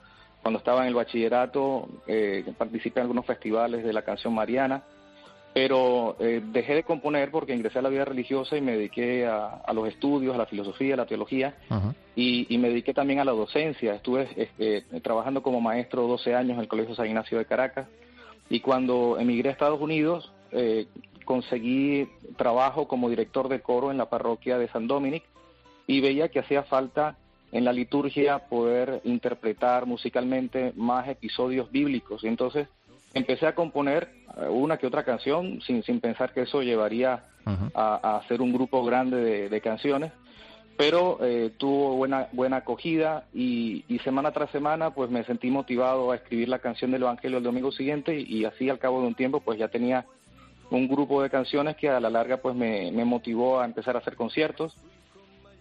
[0.42, 4.84] cuando estaba en el bachillerato, eh, participé en algunos festivales de la canción mariana.
[5.52, 9.74] Pero eh, dejé de componer porque ingresé a la vida religiosa y me dediqué a,
[9.74, 11.56] los estudios, a la filosofía, a la teología
[12.16, 13.96] y, me dediqué también a la docencia.
[13.96, 17.88] Estuve este, trabajando como maestro 12 años en el Colegio San Ignacio de Caracas
[18.48, 20.88] y cuando emigré a Estados Unidos eh,
[21.30, 25.24] conseguí trabajo como director de coro en la parroquia de San Dominic
[25.86, 27.18] y veía que hacía falta
[27.52, 32.24] en la liturgia poder interpretar musicalmente más episodios bíblicos.
[32.24, 32.68] Y entonces
[33.13, 37.24] empecé a componer eh, una que otra canción sin, sin pensar que eso llevaría
[37.76, 40.12] a, hacer un grupo grande de, canciones,
[40.78, 46.15] pero eh, tuvo buena, buena acogida y, semana tras semana pues me sentí motivado a
[46.15, 49.42] escribir la canción del Evangelio el domingo siguiente y así al cabo de un tiempo
[49.42, 50.06] pues ya tenía
[50.71, 54.15] un grupo de canciones que a la larga pues me, motivó a empezar a hacer
[54.15, 54.75] conciertos.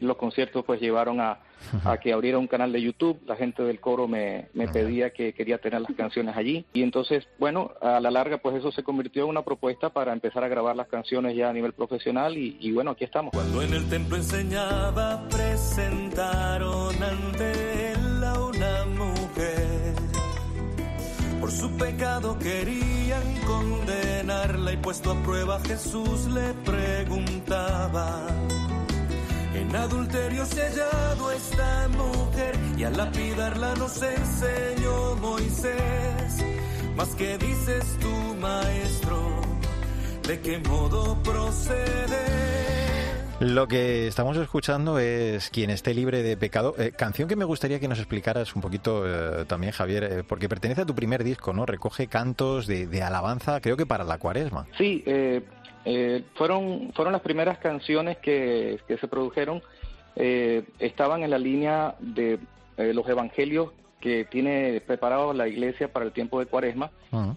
[0.00, 1.40] Los conciertos pues llevaron a,
[2.00, 5.80] que abriera un canal de YouTube, la gente del coro me, pedía que quería tener
[5.80, 9.42] las canciones allí y entonces bueno, a la larga pues eso se convirtió en una
[9.42, 13.02] propuesta para empezar a grabar las canciones ya a nivel profesional y, y bueno, aquí
[13.02, 13.32] estamos.
[13.32, 17.87] Cuando en el templo enseñaba presentaron ante
[21.48, 28.26] por su pecado querían condenarla y puesto a prueba Jesús le preguntaba.
[29.54, 36.44] En adulterio sellado esta mujer y al lapidarla nos enseñó Moisés.
[36.94, 39.18] Mas que dices tú, maestro,
[40.26, 42.77] de qué modo proceder.
[43.40, 47.78] Lo que estamos escuchando es Quien esté libre de pecado, eh, canción que me gustaría
[47.78, 51.52] que nos explicaras un poquito eh, también, Javier, eh, porque pertenece a tu primer disco,
[51.52, 51.64] ¿no?
[51.64, 54.66] Recoge cantos de, alabanza, creo que para la cuaresma.
[54.76, 55.04] Sí,
[56.34, 59.62] fueron, fueron las primeras canciones que, que se produjeron,
[60.16, 62.40] estaban en la línea de
[62.76, 66.90] los evangelios que tiene preparado la iglesia para el tiempo de cuaresma.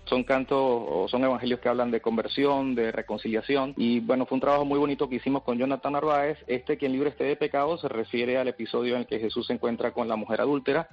[0.05, 3.73] Son cantos o son evangelios que hablan de conversión, de reconciliación.
[3.77, 6.37] Y bueno, fue un trabajo muy bonito que hicimos con Jonathan Narváez.
[6.47, 9.53] Este, quien libre esté de pecado, se refiere al episodio en el que Jesús se
[9.53, 10.87] encuentra con la mujer adúltera.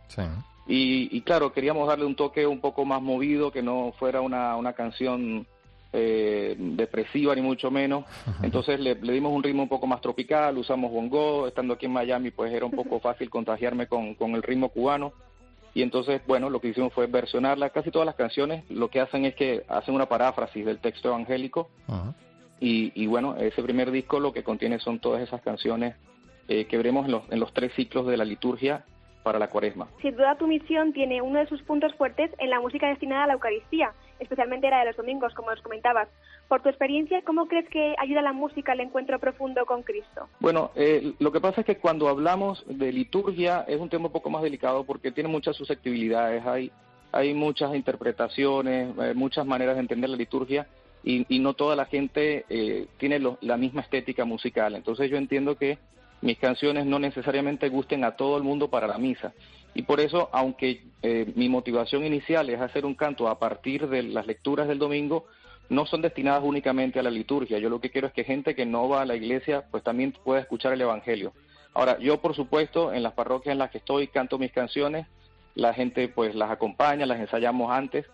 [0.67, 4.75] Y, claro, queríamos darle un toque un poco más movido, que no fuera una, una
[4.75, 5.47] canción
[5.93, 8.05] eh, depresiva ni mucho menos.
[8.43, 12.31] Entonces le, dimos un ritmo un poco más tropical, usamos bongo, estando aquí en Miami
[12.31, 15.13] pues era un poco fácil contagiarme con, con el ritmo cubano.
[15.79, 17.71] Y entonces, bueno, lo que hicimos fue versionarla.
[17.71, 21.71] Casi todas las canciones lo que hacen es que hacen una paráfrasis del texto evangélico.
[22.59, 25.95] y, bueno, ese primer disco lo que contiene son todas esas canciones
[26.49, 28.85] eh, que veremos en los, en los tres ciclos de la liturgia
[29.29, 29.89] para la cuaresma.
[30.01, 33.27] Sin duda tu misión tiene uno de sus puntos fuertes en la música destinada a
[33.27, 36.09] la Eucaristía, especialmente la de los domingos, como nos comentabas.
[36.49, 40.29] Por tu experiencia, ¿cómo crees que ayuda la música al encuentro profundo con Cristo?
[40.41, 44.13] Bueno, eh, lo que pasa es que cuando hablamos de liturgia es un tema un
[44.13, 46.73] poco más delicado porque tiene muchas susceptibilidades, hay,
[47.13, 50.67] hay muchas interpretaciones, eh, muchas maneras de entender la liturgia
[51.05, 54.75] y, no toda la gente eh, tiene la misma estética musical.
[54.75, 55.77] Entonces yo entiendo que
[56.21, 59.33] mis canciones no necesariamente gusten a todo el mundo para la misa.
[59.75, 64.03] Y por eso, aunque eh, mi motivación inicial es hacer un canto a partir de
[64.03, 65.27] las lecturas del domingo,
[65.69, 67.59] no son destinadas únicamente a la liturgia.
[67.59, 70.13] Yo lo que quiero es que gente que no va a la iglesia, pues también
[70.25, 71.33] pueda escuchar el Evangelio.
[71.75, 75.07] Ahora, yo por supuesto, en las parroquias en las que estoy, canto mis canciones,
[75.55, 78.07] la gente pues las acompaña, las ensayamos antes,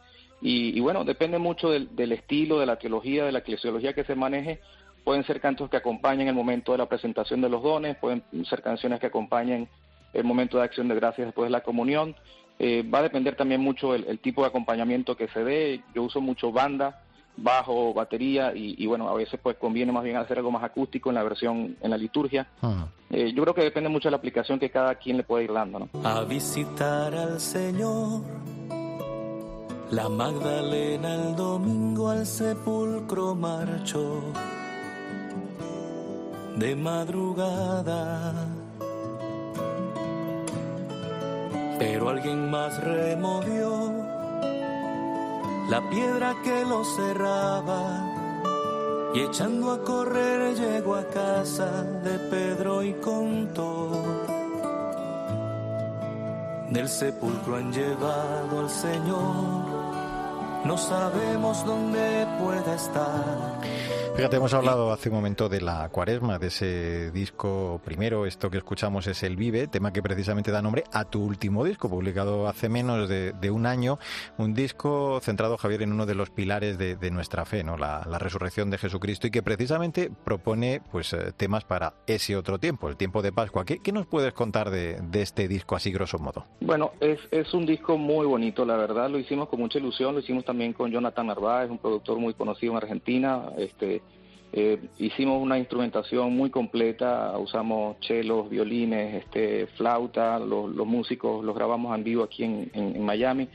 [0.46, 4.14] y, bueno, depende mucho del, del, estilo, de la teología, de la eclesiología que se
[4.14, 4.60] maneje,
[5.04, 8.62] Pueden ser cantos que acompañen el momento de la presentación de los dones, pueden ser
[8.62, 9.68] canciones que acompañen
[10.14, 12.14] el momento de acción de gracias después de la comunión.
[12.58, 15.82] Eh, va a depender también mucho el, tipo de acompañamiento que se dé.
[15.94, 17.02] Yo uso mucho banda,
[17.36, 21.16] bajo, batería y, bueno, a veces pues conviene más bien hacer algo más acústico en
[21.16, 22.46] la versión, en la liturgia.
[23.10, 25.52] Eh, yo creo que depende mucho de la aplicación que cada quien le pueda ir
[25.52, 25.80] dando.
[25.80, 25.88] ¿no?
[26.04, 28.22] A visitar al Señor.
[29.90, 34.22] La Magdalena el domingo al sepulcro marchó
[36.56, 38.32] de madrugada.
[41.78, 43.92] Pero alguien más removió
[45.68, 48.14] la piedra que lo cerraba
[49.14, 53.92] Y echando a correr llegó a casa de Pedro y contó.
[56.70, 63.53] Del sepulcro han llevado al Señor, no sabemos dónde puede estar.
[64.16, 68.58] Fíjate, hemos hablado hace un momento de la cuaresma, de ese disco primero, esto que
[68.58, 72.68] escuchamos es El Vive, tema que precisamente da nombre a tu último disco, publicado hace
[72.68, 73.98] menos de, un año,
[74.38, 77.76] un disco centrado, Javier, en uno de los pilares de, nuestra fe, ¿no?
[77.76, 82.88] La, resurrección de Jesucristo, y que precisamente propone pues eh, temas para ese otro tiempo,
[82.88, 83.64] el tiempo de Pascua.
[83.64, 86.44] ¿Qué, nos puedes contar de, este disco así grosso modo?
[86.60, 90.20] Bueno, es, es un disco muy bonito, la verdad, lo hicimos con mucha ilusión, lo
[90.20, 94.03] hicimos también con Jonathan Narváez, un productor muy conocido en Argentina, este
[94.56, 101.92] eh, hicimos una instrumentación muy completa, usamos chelos, violines, este, flauta, los, músicos los grabamos
[101.92, 103.48] en vivo aquí en, Miami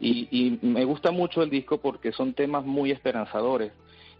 [0.00, 3.72] y, me gusta mucho el disco porque son temas muy esperanzadores.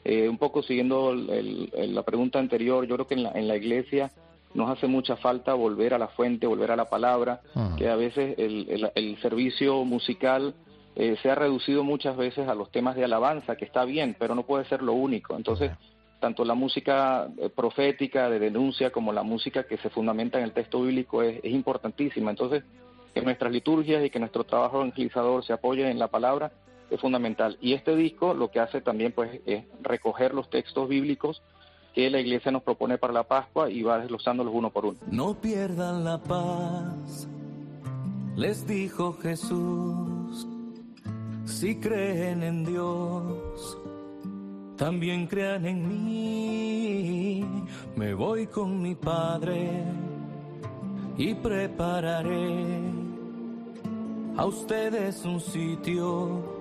[0.05, 4.11] Eh, un poco siguiendo la pregunta anterior, yo creo que en la, iglesia
[4.53, 7.41] nos hace mucha falta volver a la fuente, volver a la palabra,
[7.79, 10.55] que a veces el, servicio musical
[10.95, 14.35] eh, se ha reducido muchas veces a los temas de alabanza, que está bien, pero
[14.35, 15.35] no puede ser lo único.
[15.35, 15.71] Entonces,
[16.19, 20.53] tanto la música eh, profética de denuncia como la música que se fundamenta en el
[20.53, 22.31] texto bíblico es, importantísima.
[22.31, 22.65] Entonces,
[23.15, 26.53] que nuestras liturgias y que nuestro trabajo evangelizador se apoye en la palabra
[26.91, 27.57] es fundamental.
[27.61, 31.43] Y este disco lo que hace también pues es recoger los textos bíblicos
[31.95, 34.99] que la iglesia nos propone para la Pascua y va desglosándolos uno por uno.
[35.11, 37.29] No pierdan la paz,
[38.37, 40.47] les dijo Jesús,
[41.45, 43.79] si creen en Dios
[44.79, 47.45] también crean en mí.
[47.97, 49.85] Me voy con mi Padre
[51.19, 52.65] y prepararé
[54.37, 56.58] a ustedes un sitio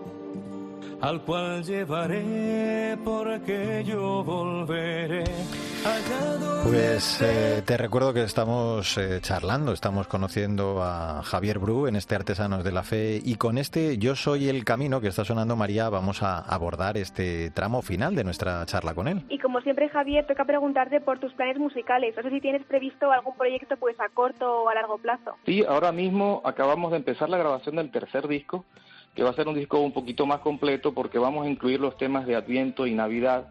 [1.02, 5.24] al cual llevaré porque yo volveré.
[6.64, 12.16] Pues eh, te recuerdo que estamos eh, charlando, estamos conociendo a Javier Bru en este
[12.16, 15.90] Artesanos de la Fe y con este Yo soy el camino que está sonando María
[15.90, 19.24] vamos a abordar este tramo final de nuestra charla con él.
[19.30, 23.12] Y como siempre Javier, toca preguntarte por tus planes musicales, no sé si tienes previsto
[23.12, 25.38] algún proyecto pues a corto o a largo plazo.
[25.46, 28.66] Sí, ahora mismo acabamos de empezar la grabación del tercer disco
[29.18, 31.98] que va a ser un disco un poquito más completo porque vamos a incluir los
[31.98, 33.48] temas de Adviento y Navidad.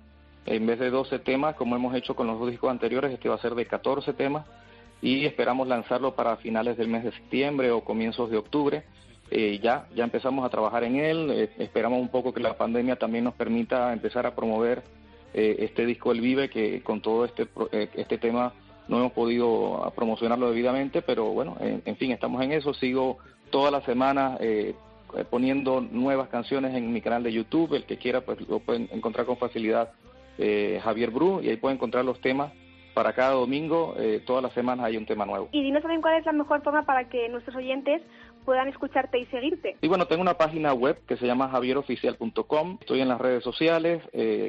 [0.47, 3.35] En vez de 12 temas, como hemos hecho con los dos discos anteriores, este va
[3.35, 4.47] a ser de 14 temas
[5.03, 8.85] y esperamos lanzarlo para finales del mes de septiembre o comienzos de octubre.
[9.33, 12.95] Eh, ya, ya empezamos a trabajar en él, eh, esperamos un poco que la pandemia
[12.95, 14.85] también nos permita empezar a promover
[15.35, 18.53] eh, este disco El Vive, que con todo este, este tema
[18.87, 23.19] no hemos podido promocionarlo debidamente, pero bueno, en, en fin, estamos en eso, sigo
[23.51, 24.77] toda la semana eh,
[25.31, 27.75] poniendo nuevas canciones en mi canal de YouTube.
[27.75, 29.93] El que quiera, pues lo pueden encontrar con facilidad
[30.39, 32.53] eh, Javier Bru y ahí pueden encontrar los temas
[32.95, 33.95] para cada domingo.
[33.99, 35.49] Eh, todas las semanas hay un tema nuevo.
[35.53, 38.03] Y dinos también cuál es la mejor forma para que nuestros oyentes
[38.45, 39.77] puedan escucharte y seguirte.
[39.81, 42.79] Y bueno, tengo una página web que se llama javieroficial.com.
[42.81, 44.03] Estoy en las redes sociales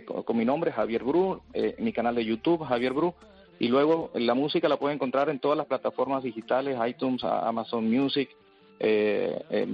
[0.06, 1.42] con, mi nombre, Javier Bru,
[1.80, 3.14] mi canal de YouTube, Javier Bru.
[3.60, 8.30] Y luego la música la pueden encontrar en todas las plataformas digitales, iTunes, Amazon Music,
[8.80, 9.68] eh,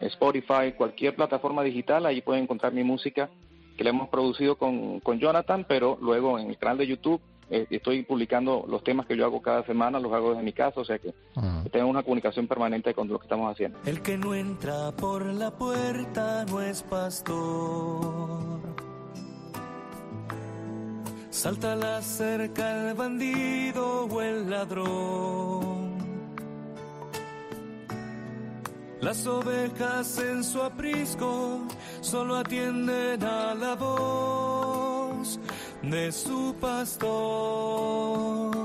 [0.00, 3.30] Spotify, cualquier plataforma digital, ahí pueden encontrar mi música
[3.76, 7.66] que la hemos producido con, con Jonathan, pero luego en el canal de YouTube eh,
[7.70, 10.84] estoy publicando los temas que yo hago cada semana, los hago desde mi casa, o
[10.84, 11.64] sea que, ah.
[11.72, 13.78] tengo una comunicación permanente con lo que estamos haciendo.
[13.86, 18.58] El que no entra por la puerta no es pastor.
[21.30, 25.87] Salta la cerca el bandido o el ladrón
[29.00, 31.60] Las ovejas en su aprisco
[32.00, 35.38] solo atienden a la voz
[35.82, 38.57] de su pastor.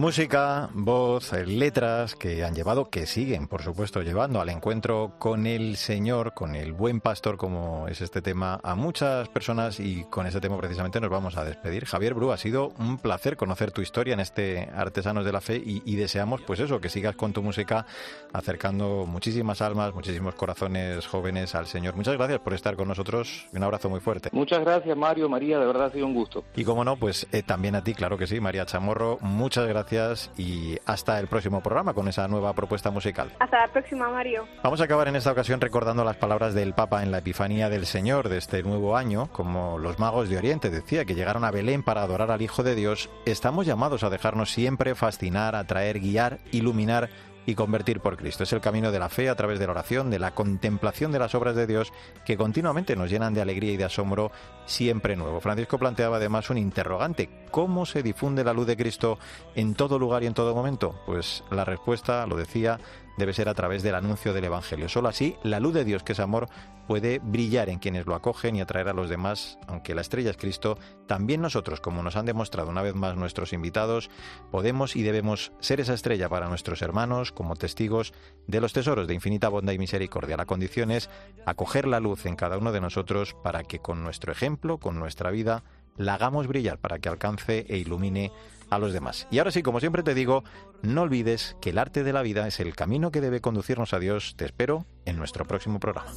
[0.00, 5.46] Música, voz, eh, letras que han llevado, que siguen, por supuesto, llevando al encuentro con
[5.46, 10.26] el Señor, con el buen pastor, como es este tema, a muchas personas y con
[10.26, 11.84] este tema precisamente nos vamos a despedir.
[11.84, 15.62] Javier Bru, ha sido un placer conocer tu historia en este Artesanos de la Fe
[15.62, 17.84] y, deseamos, pues eso, que sigas con tu música
[18.32, 21.94] acercando muchísimas almas, muchísimos corazones jóvenes al Señor.
[21.94, 23.48] Muchas gracias por estar con nosotros.
[23.52, 24.30] Un abrazo muy fuerte.
[24.32, 26.42] Muchas gracias, Mario, María, de verdad ha sido un gusto.
[26.56, 29.89] Y como no, pues eh, también a ti, claro que sí, María Chamorro, muchas gracias
[29.90, 33.32] gracias y hasta el próximo programa con esa nueva propuesta musical.
[33.38, 34.46] Hasta la próxima, Mario.
[34.62, 37.86] Vamos a acabar en esta ocasión recordando las palabras del Papa en la Epifanía del
[37.86, 41.82] Señor de este nuevo año, como los magos de Oriente decía que llegaron a Belén
[41.82, 47.08] para adorar al Hijo de Dios, estamos llamados a dejarnos siempre fascinar, atraer, guiar, iluminar
[47.46, 48.44] y convertir por Cristo.
[48.44, 51.18] Es el camino de la fe a través de la oración, de la contemplación de
[51.18, 51.92] las obras de Dios
[52.24, 54.30] que continuamente nos llenan de alegría y de asombro
[54.66, 55.40] siempre nuevo.
[55.40, 57.28] Francisco planteaba además un interrogante.
[57.50, 59.18] ¿Cómo se difunde la luz de Cristo
[59.54, 61.00] en todo lugar y en todo momento?
[61.06, 62.78] Pues la respuesta, lo decía,
[63.20, 64.88] debe ser a través del anuncio del Evangelio.
[64.88, 66.48] Solo así la luz de Dios, que es amor,
[66.88, 70.36] puede brillar en quienes lo acogen y atraer a los demás, aunque la estrella es
[70.36, 74.10] Cristo, también nosotros, como nos han demostrado una vez más nuestros invitados,
[74.50, 78.12] podemos y debemos ser esa estrella para nuestros hermanos como testigos
[78.48, 80.36] de los tesoros de infinita bondad y misericordia.
[80.36, 81.10] La condición es
[81.46, 85.30] acoger la luz en cada uno de nosotros para que con nuestro ejemplo, con nuestra
[85.30, 85.62] vida,
[85.96, 88.32] la hagamos brillar para que alcance e ilumine
[88.70, 89.26] a los demás.
[89.30, 90.44] Y ahora sí, como siempre te digo,
[90.82, 93.98] no olvides que el arte de la vida es el camino que debe conducirnos a
[93.98, 94.34] Dios.
[94.36, 96.12] Te espero en nuestro próximo programa.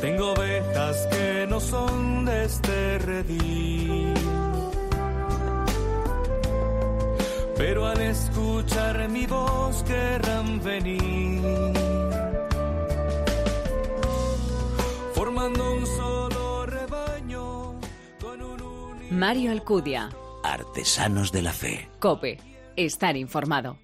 [0.00, 2.76] Tengo ovejas que no son de este.
[7.56, 11.40] Pero al escuchar mi voz querrán venir.
[15.14, 17.80] Formando un solo rebaño
[18.20, 19.14] con un único...
[19.14, 20.10] Mario Alcudia.
[20.44, 21.88] Artesanos de la Fe.
[21.98, 22.38] Cope.
[22.76, 23.78] Estar informado.